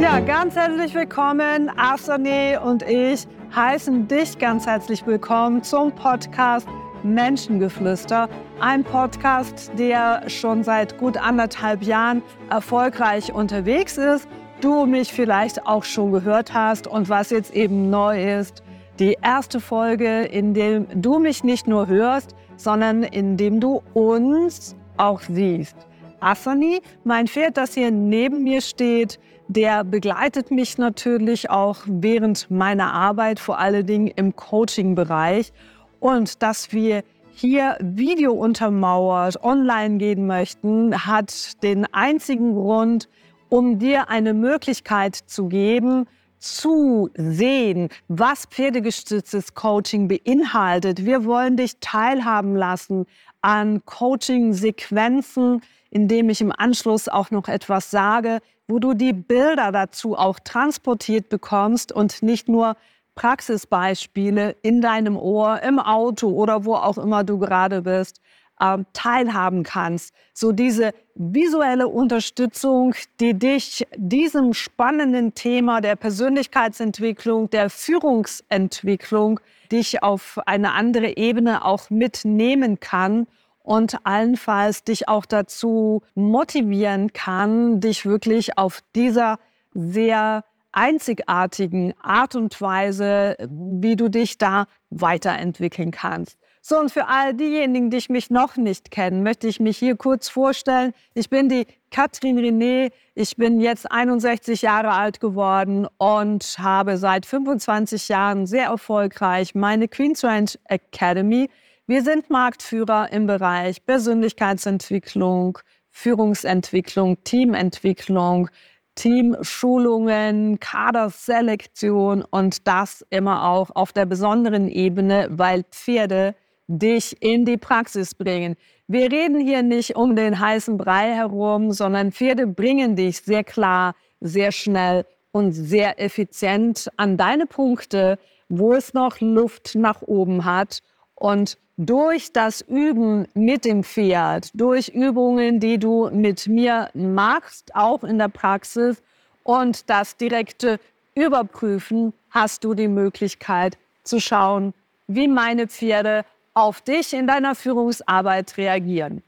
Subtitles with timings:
[0.00, 1.70] Ja, ganz herzlich willkommen.
[1.76, 6.68] Asane und ich heißen dich ganz herzlich willkommen zum Podcast
[7.02, 8.28] Menschengeflüster.
[8.60, 14.28] Ein Podcast, der schon seit gut anderthalb Jahren erfolgreich unterwegs ist.
[14.60, 18.62] Du mich vielleicht auch schon gehört hast und was jetzt eben neu ist.
[18.98, 24.74] Die erste Folge, in dem du mich nicht nur hörst, sondern in dem du uns
[24.96, 25.76] auch siehst.
[26.18, 32.92] Asani, mein Pferd, das hier neben mir steht, der begleitet mich natürlich auch während meiner
[32.92, 35.52] Arbeit, vor allen Dingen im Coaching-Bereich.
[36.00, 43.08] Und dass wir hier Video untermauert online gehen möchten, hat den einzigen Grund,
[43.48, 46.06] um dir eine Möglichkeit zu geben,
[46.38, 51.04] zu sehen, was pferdegestütztes Coaching beinhaltet.
[51.04, 53.06] Wir wollen dich teilhaben lassen
[53.40, 60.16] an Coaching-Sequenzen, indem ich im Anschluss auch noch etwas sage, wo du die Bilder dazu
[60.16, 62.76] auch transportiert bekommst und nicht nur
[63.14, 68.20] Praxisbeispiele in deinem Ohr, im Auto oder wo auch immer du gerade bist,
[68.60, 70.14] äh, teilhaben kannst.
[70.34, 79.40] So diese visuelle Unterstützung, die dich diesem spannenden Thema der Persönlichkeitsentwicklung, der Führungsentwicklung,
[79.72, 83.26] dich auf eine andere Ebene auch mitnehmen kann
[83.62, 89.38] und allenfalls dich auch dazu motivieren kann, dich wirklich auf dieser
[89.74, 96.38] sehr einzigartigen Art und Weise, wie du dich da weiterentwickeln kannst.
[96.68, 100.28] So, und für all diejenigen, die mich noch nicht kennen, möchte ich mich hier kurz
[100.28, 100.92] vorstellen.
[101.14, 102.92] Ich bin die Katrin René.
[103.14, 109.88] Ich bin jetzt 61 Jahre alt geworden und habe seit 25 Jahren sehr erfolgreich meine
[109.88, 111.48] Queen's Ranch Academy
[111.90, 115.58] wir sind Marktführer im Bereich Persönlichkeitsentwicklung,
[115.88, 118.50] Führungsentwicklung, Teamentwicklung,
[118.94, 126.34] Teamschulungen, Kaderselektion und das immer auch auf der besonderen Ebene, weil Pferde
[126.68, 128.56] dich in die Praxis bringen.
[128.86, 133.94] Wir reden hier nicht um den heißen Brei herum, sondern Pferde bringen dich sehr klar,
[134.20, 138.18] sehr schnell und sehr effizient an deine Punkte,
[138.48, 140.82] wo es noch Luft nach oben hat.
[141.14, 148.04] Und durch das Üben mit dem Pferd, durch Übungen, die du mit mir machst, auch
[148.04, 149.02] in der Praxis
[149.42, 150.80] und das direkte
[151.14, 154.74] Überprüfen, hast du die Möglichkeit zu schauen,
[155.06, 156.24] wie meine Pferde
[156.58, 159.22] auf dich in deiner Führungsarbeit reagieren.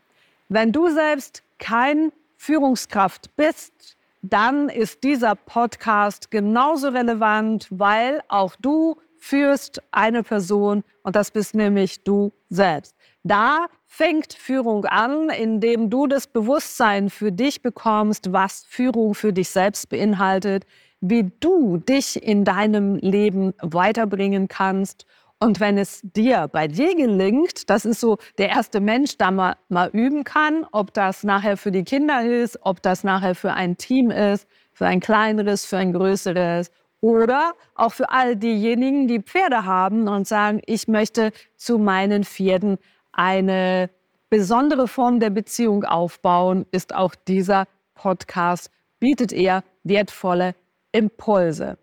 [0.48, 8.96] Wenn du selbst kein Führungskraft bist, dann ist dieser Podcast genauso relevant, weil auch du
[9.16, 12.96] führst eine Person und das bist nämlich du selbst.
[13.22, 19.50] Da fängt Führung an, indem du das Bewusstsein für dich bekommst, was Führung für dich
[19.50, 20.64] selbst beinhaltet,
[21.00, 25.06] wie du dich in deinem Leben weiterbringen kannst.
[25.42, 29.56] Und wenn es dir bei dir gelingt, das ist so der erste Mensch, da mal,
[29.70, 33.78] mal üben kann, ob das nachher für die Kinder ist, ob das nachher für ein
[33.78, 36.70] Team ist, für ein kleineres, für ein größeres
[37.00, 42.76] oder auch für all diejenigen, die Pferde haben und sagen, ich möchte zu meinen Pferden
[43.12, 43.88] eine
[44.28, 50.54] besondere Form der Beziehung aufbauen, ist auch dieser Podcast, bietet er wertvolle
[50.92, 51.78] Impulse.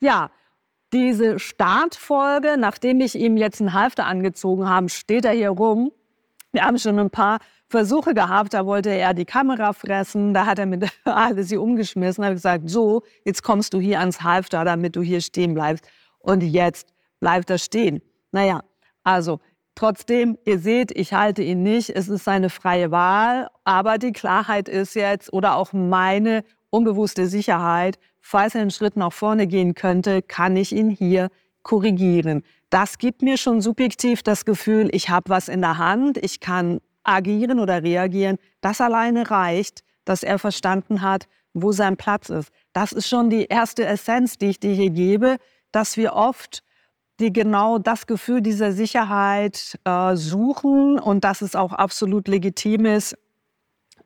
[0.00, 0.30] Ja,
[0.92, 5.92] diese Startfolge, nachdem ich ihm jetzt einen Halfter angezogen habe, steht er hier rum.
[6.52, 7.38] Wir haben schon ein paar
[7.68, 12.24] Versuche gehabt, da wollte er die Kamera fressen, da hat er mit alles sie umgeschmissen,
[12.24, 15.86] habe gesagt, so, jetzt kommst du hier ans Halfter, damit du hier stehen bleibst.
[16.18, 18.00] Und jetzt bleibt er stehen.
[18.32, 18.62] Naja,
[19.04, 19.40] also
[19.74, 24.68] trotzdem, ihr seht, ich halte ihn nicht, es ist seine freie Wahl, aber die Klarheit
[24.68, 30.20] ist jetzt oder auch meine unbewusste Sicherheit, falls er einen Schritt nach vorne gehen könnte,
[30.20, 31.30] kann ich ihn hier
[31.62, 32.42] korrigieren.
[32.68, 36.80] Das gibt mir schon subjektiv das Gefühl, ich habe was in der Hand, ich kann
[37.04, 42.50] agieren oder reagieren, das alleine reicht, dass er verstanden hat, wo sein Platz ist.
[42.74, 45.38] Das ist schon die erste Essenz, die ich dir hier gebe,
[45.72, 46.62] dass wir oft
[47.20, 53.16] die genau das Gefühl dieser Sicherheit äh, suchen und dass es auch absolut legitim ist,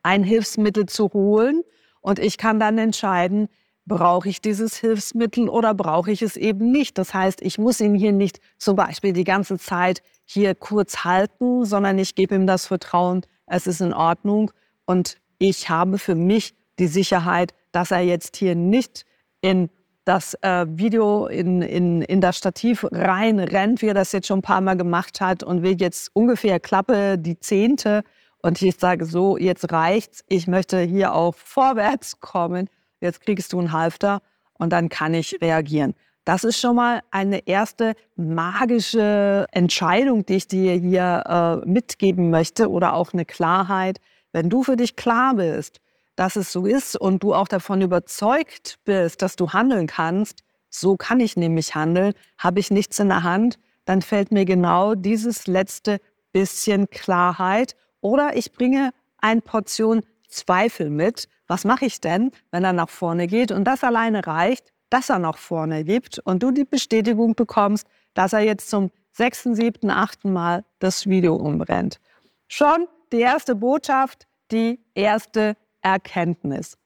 [0.05, 1.63] ein Hilfsmittel zu holen.
[2.01, 3.49] Und ich kann dann entscheiden,
[3.87, 6.99] brauche ich dieses Hilfsmittel oder brauche ich es eben nicht.
[6.99, 11.65] Das heißt, ich muss ihn hier nicht zum Beispiel die ganze Zeit hier kurz halten,
[11.65, 14.53] sondern ich gebe ihm das Vertrauen, es ist in Ordnung
[14.87, 19.05] und ich habe für mich die Sicherheit, dass er jetzt hier nicht
[19.41, 19.69] in
[20.05, 24.43] das äh, Video in, in, in das Stativ reinrennt, wie er das jetzt schon ein
[24.43, 28.03] paar Mal gemacht hat und will jetzt ungefähr Klappe die Zehnte.
[28.43, 30.25] Und ich sage so, jetzt reicht's.
[30.29, 32.69] Ich möchte hier auch vorwärts kommen.
[33.03, 34.23] Jetzt kriegst du einen Halfter
[34.55, 35.95] und dann kann ich reagieren.
[36.25, 41.25] Das ist schon mal eine erste magische Entscheidung, die ich dir hier
[41.65, 43.99] äh, mitgeben möchte oder auch eine Klarheit.
[44.31, 45.81] Wenn du für dich klar bist,
[46.15, 50.97] dass es so ist und du auch davon überzeugt bist, dass du handeln kannst, so
[50.97, 55.49] kann ich nämlich handeln, habe ich nichts in der Hand, dann fällt mir genau dieses
[55.49, 55.99] letzte
[56.31, 61.29] bisschen Klarheit oder ich bringe eine Portion Zweifel mit.
[61.53, 63.53] Was mache ich denn, wenn er nach vorne geht?
[63.53, 68.33] Und das alleine reicht, dass er nach vorne gibt und du die Bestätigung bekommst, dass
[68.33, 72.01] er jetzt zum sechsten, siebten, achten Mal das Video umbrennt.
[72.49, 76.79] Schon die erste Botschaft, die erste Erkenntnis.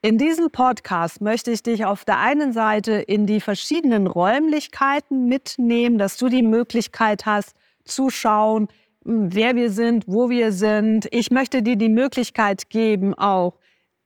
[0.00, 5.98] In diesem Podcast möchte ich dich auf der einen Seite in die verschiedenen Räumlichkeiten mitnehmen,
[5.98, 8.68] dass du die Möglichkeit hast zu schauen,
[9.02, 11.08] wer wir sind, wo wir sind.
[11.10, 13.58] Ich möchte dir die Möglichkeit geben, auch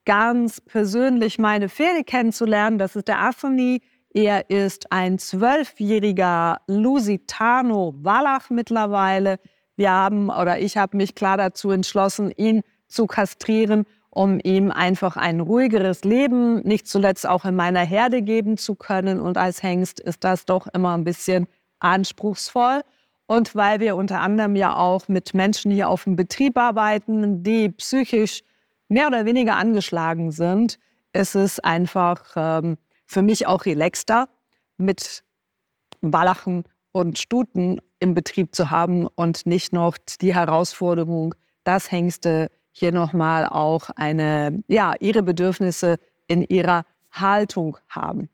[0.08, 2.78] ganz persönlich meine Pferde kennenzulernen.
[2.78, 3.82] Das ist der Anthony.
[4.14, 9.38] Er ist ein zwölfjähriger Lusitano Wallach mittlerweile.
[9.76, 15.16] Wir haben oder ich habe mich klar dazu entschlossen, ihn zu kastrieren um ihm einfach
[15.16, 19.20] ein ruhigeres Leben, nicht zuletzt auch in meiner Herde geben zu können.
[19.20, 21.46] Und als Hengst ist das doch immer ein bisschen
[21.78, 22.80] anspruchsvoll.
[23.26, 27.68] Und weil wir unter anderem ja auch mit Menschen hier auf dem Betrieb arbeiten, die
[27.68, 28.42] psychisch
[28.88, 30.78] mehr oder weniger angeschlagen sind,
[31.12, 34.28] ist es einfach ähm, für mich auch relaxter,
[34.76, 35.24] mit
[36.00, 42.92] Wallachen und Stuten im Betrieb zu haben und nicht noch die Herausforderung, dass Hengste hier
[42.92, 45.98] nochmal auch eine, ja, ihre Bedürfnisse
[46.28, 48.28] in ihrer Haltung haben.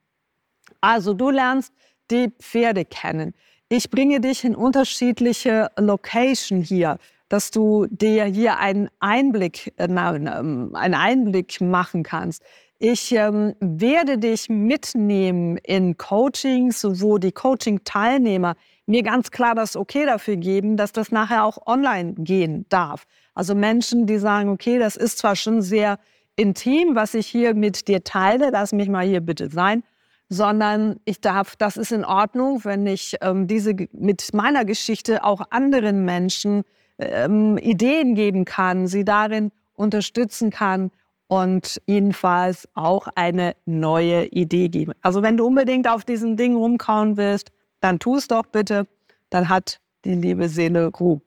[0.81, 1.73] Also du lernst
[2.11, 3.35] die Pferde kennen.
[3.71, 6.99] Ich bringe dich in unterschiedliche Location hier,
[7.35, 12.45] dass du dir hier einen Einblick, äh, einen Einblick machen kannst.
[12.79, 18.55] Ich ähm, werde dich mitnehmen in Coachings, wo die Coaching-Teilnehmer
[18.87, 23.03] mir ganz klar das Okay dafür geben, dass das nachher auch online gehen darf.
[23.35, 25.99] Also Menschen, die sagen, okay, das ist zwar schon sehr
[26.37, 29.83] intim, was ich hier mit dir teile, lass mich mal hier bitte sein,
[30.29, 35.41] sondern ich darf, das ist in Ordnung, wenn ich ähm, diese mit meiner Geschichte auch
[35.51, 36.63] anderen Menschen
[36.99, 40.91] ähm, Ideen geben kann, sie darin unterstützen kann
[41.27, 44.93] und jedenfalls auch eine neue Idee geben.
[45.01, 47.51] Also wenn du unbedingt auf diesen Ding rumkauen willst,
[47.81, 48.87] dann tu es doch bitte,
[49.31, 51.21] dann hat die liebe Seele Ruhe.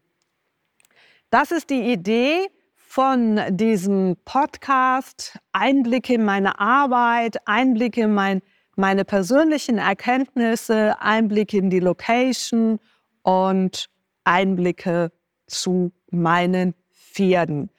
[1.30, 5.38] Das ist die Idee von diesem Podcast.
[5.52, 8.42] Einblicke in meine Arbeit, Einblicke in mein,
[8.76, 12.80] meine persönlichen Erkenntnisse, Einblicke in die Location
[13.24, 13.90] und
[14.24, 15.12] Einblicke
[15.48, 17.70] zu meinen Pferden.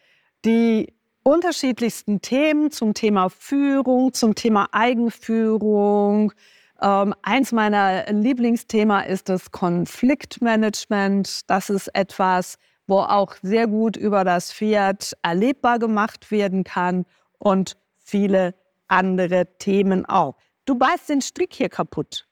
[0.45, 0.93] Die
[1.23, 6.33] unterschiedlichsten Themen zum Thema Führung, zum Thema Eigenführung.
[6.81, 11.49] Ähm, eins meiner Lieblingsthema ist das Konfliktmanagement.
[11.51, 17.05] Das ist etwas, wo auch sehr gut über das Pferd erlebbar gemacht werden kann
[17.39, 18.55] und viele
[18.89, 20.37] andere Themen auch.
[20.65, 22.27] Du beißt den Strick hier kaputt.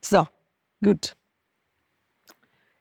[0.00, 0.26] So,
[0.82, 1.16] gut.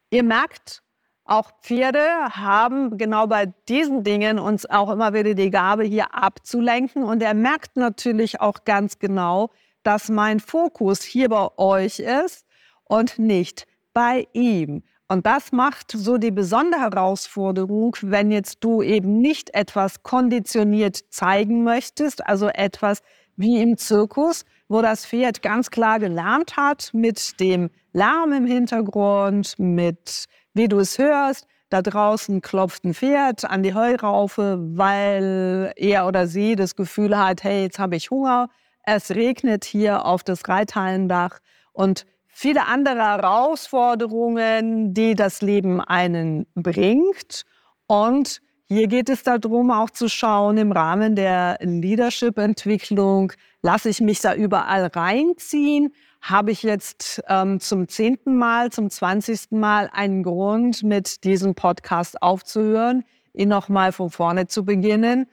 [0.09, 0.83] Ihr merkt,
[1.27, 7.03] auch Pferde haben genau bei diesen Dingen uns auch immer wieder die Gabe, hier abzulenken.
[7.03, 9.49] Und er merkt natürlich auch ganz genau,
[9.83, 12.45] dass mein Fokus hier bei euch ist
[12.83, 14.83] und nicht bei ihm.
[15.09, 21.63] Und das macht so die besondere Herausforderung, wenn jetzt du eben nicht etwas konditioniert zeigen
[21.63, 23.01] möchtest, also etwas
[23.37, 29.55] wie im Zirkus, wo das Pferd ganz klar gelernt hat mit dem Lärm im Hintergrund,
[29.57, 36.07] mit wie du es hörst, da draußen klopft ein Pferd an die Heuraufe, weil er
[36.07, 38.49] oder sie das Gefühl hat, hey, jetzt habe ich Hunger,
[38.83, 41.39] es regnet hier auf das Reithallendach
[41.73, 47.43] und viele andere Herausforderungen, die das Leben einen bringt.
[47.87, 53.31] Und hier geht es darum, auch zu schauen im Rahmen der Leadership-Entwicklung,
[53.61, 55.93] lasse ich mich da überall reinziehen?
[56.21, 62.21] Habe ich jetzt ähm, zum zehnten Mal, zum zwanzigsten Mal einen Grund, mit diesem Podcast
[62.21, 65.27] aufzuhören, ihn nochmal von vorne zu beginnen?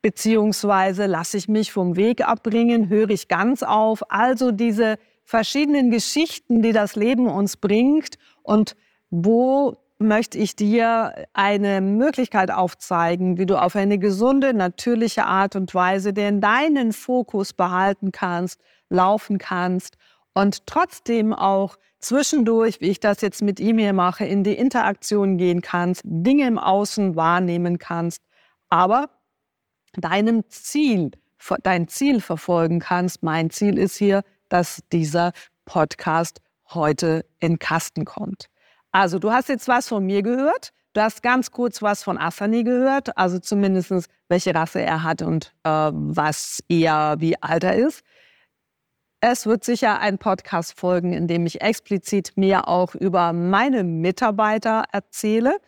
[0.00, 4.08] Beziehungsweise lasse ich mich vom Weg abbringen, höre ich ganz auf?
[4.10, 8.76] Also diese verschiedenen Geschichten, die das Leben uns bringt und
[9.10, 15.74] wo möchte ich dir eine Möglichkeit aufzeigen, wie du auf eine gesunde, natürliche Art und
[15.74, 19.96] Weise den deinen Fokus behalten kannst, laufen kannst
[20.34, 25.62] und trotzdem auch zwischendurch, wie ich das jetzt mit E-Mail mache, in die Interaktion gehen
[25.62, 28.22] kannst, Dinge im Außen wahrnehmen kannst,
[28.68, 29.10] aber
[29.94, 31.10] deinem Ziel,
[31.64, 33.22] dein Ziel verfolgen kannst.
[33.24, 35.32] Mein Ziel ist hier, dass dieser
[35.64, 36.40] Podcast
[36.72, 38.48] heute in Kasten kommt.
[38.98, 40.72] Also du hast jetzt was von mir gehört.
[40.92, 43.92] Du hast ganz kurz was von Asani gehört, also zumindest
[44.28, 48.02] welche Rasse er hat und äh, was er, wie alt er ist.
[49.20, 54.82] Es wird sicher ein Podcast folgen, in dem ich explizit mehr auch über meine Mitarbeiter
[54.90, 55.58] erzähle.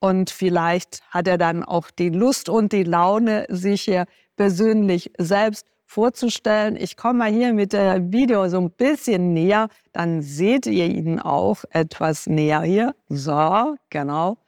[0.00, 5.68] Und vielleicht hat er dann auch die Lust und die Laune, sich hier persönlich selbst
[5.92, 6.76] vorzustellen.
[6.76, 11.20] Ich komme mal hier mit der Video so ein bisschen näher, dann seht ihr ihn
[11.20, 12.94] auch etwas näher hier.
[13.08, 14.38] So, genau.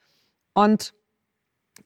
[0.55, 0.95] Und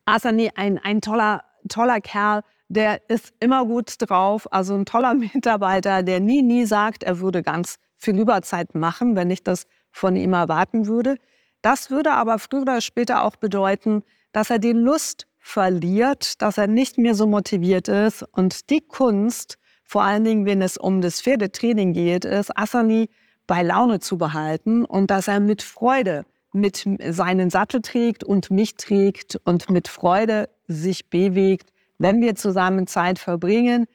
[0.05, 6.05] Asani, ein, ein toller, toller Kerl, der ist immer gut drauf, also ein toller Mitarbeiter,
[6.05, 10.35] der nie, nie sagt, er würde ganz viel Überzeit machen, wenn ich das von ihm
[10.35, 11.17] erwarten würde.
[11.63, 16.67] Das würde aber früher oder später auch bedeuten, dass er die Lust verliert, dass er
[16.67, 18.23] nicht mehr so motiviert ist.
[18.33, 23.09] Und die Kunst, vor allen Dingen, wenn es um das Pferdetraining geht, ist, Asani
[23.47, 28.75] bei Laune zu behalten und dass er mit Freude mit seinen Sattel trägt und mich
[28.75, 33.87] trägt und mit Freude sich bewegt, wenn wir zusammen Zeit verbringen,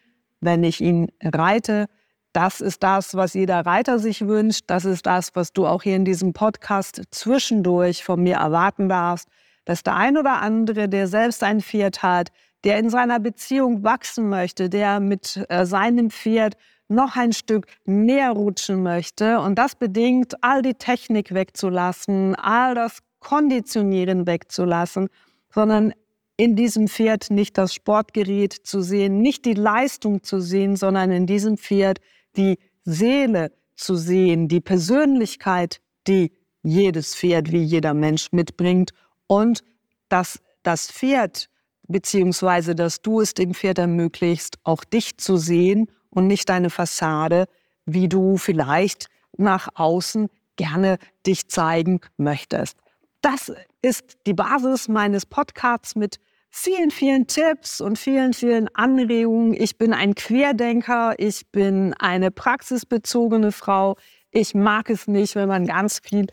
[0.41, 1.86] wenn ich ihn reite.
[2.31, 4.63] Das ist das, was jeder Reiter sich wünscht.
[4.67, 9.29] Das ist das, was du auch hier in diesem Podcast zwischendurch von mir erwarten darfst
[9.65, 12.29] dass der ein oder andere, der selbst ein Pferd hat,
[12.63, 16.55] der in seiner Beziehung wachsen möchte, der mit äh, seinem Pferd
[16.88, 19.39] noch ein Stück näher rutschen möchte.
[19.39, 25.08] Und das bedingt, all die Technik wegzulassen, all das Konditionieren wegzulassen,
[25.53, 25.93] sondern
[26.36, 31.25] in diesem Pferd nicht das Sportgerät zu sehen, nicht die Leistung zu sehen, sondern in
[31.25, 32.00] diesem Pferd
[32.36, 36.32] die Seele zu sehen, die Persönlichkeit, die
[36.63, 38.91] jedes Pferd wie jeder Mensch mitbringt
[39.27, 39.63] und
[40.10, 41.50] dass das Pferd
[41.88, 47.46] beziehungsweise dass du es dem Pferd ermöglicht, auch dich zu sehen und nicht deine Fassade,
[47.86, 52.77] wie du vielleicht nach außen gerne dich zeigen möchtest.
[53.22, 53.51] Das
[53.82, 59.53] ist die Basis meines Podcasts mit vielen, vielen Tipps und vielen, vielen Anregungen.
[59.53, 63.98] Ich bin ein Querdenker, ich bin eine praxisbezogene Frau.
[64.32, 66.27] Ich mag es nicht, wenn man ganz viel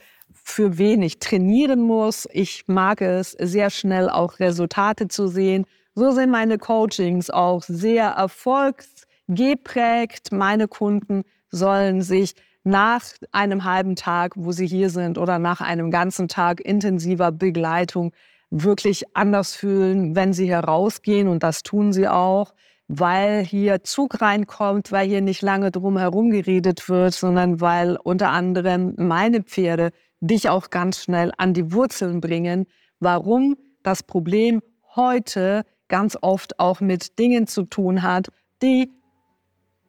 [0.50, 2.28] für wen ich trainieren muss.
[2.32, 5.66] Ich mag es, sehr schnell auch Resultate zu sehen.
[5.94, 10.32] So sind meine Coachings auch sehr erfolgsgeprägt.
[10.32, 13.02] Meine Kunden sollen sich nach
[13.32, 18.12] einem halben Tag, wo sie hier sind, oder nach einem ganzen Tag intensiver Begleitung
[18.50, 21.28] wirklich anders fühlen, wenn sie herausgehen.
[21.28, 22.54] Und das tun sie auch,
[22.88, 28.30] weil hier Zug reinkommt, weil hier nicht lange drum herum geredet wird, sondern weil unter
[28.30, 32.66] anderem meine Pferde dich auch ganz schnell an die Wurzeln bringen,
[33.00, 34.62] warum das Problem
[34.94, 38.28] heute ganz oft auch mit Dingen zu tun hat,
[38.62, 38.90] die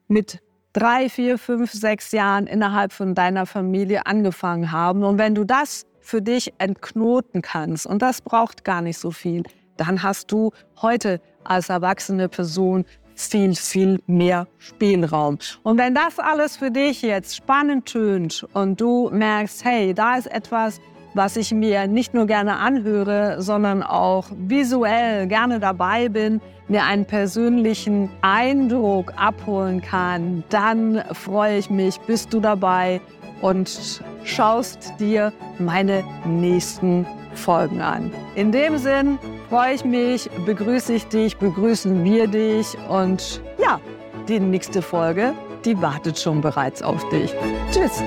[0.08, 0.42] mit
[0.74, 5.04] drei, vier, fünf, sechs Jahren innerhalb von deiner Familie angefangen haben.
[5.04, 9.44] Und wenn du das für dich entknoten kannst, und das braucht gar nicht so viel,
[9.78, 12.86] dann hast du heute als erwachsene Person
[13.28, 15.38] viel, viel mehr Spielraum.
[15.64, 20.28] Und wenn das alles für dich jetzt spannend tönt und du merkst, hey, da ist
[20.28, 20.80] etwas,
[21.14, 27.06] was ich mir nicht nur gerne anhöre, sondern auch visuell gerne dabei bin, mir einen
[27.06, 33.02] persönlichen Eindruck abholen kann, dann freue ich mich, bist du dabei
[33.42, 38.12] und schaust dir meine nächsten Folgen an.
[38.36, 39.20] In dem Sinn
[39.52, 43.82] freue ich mich, begrüße ich dich, begrüßen wir dich und ja,
[44.30, 45.34] die nächste Folge,
[45.66, 47.36] die wartet schon bereits auf dich.
[47.70, 48.02] Tschüss.